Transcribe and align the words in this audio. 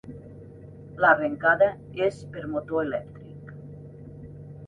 L'arrencada 1.03 1.67
és 2.07 2.17
per 2.37 2.43
motor 2.55 2.81
elèctric. 2.87 3.53